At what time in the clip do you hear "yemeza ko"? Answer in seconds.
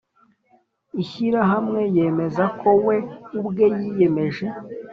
1.95-2.69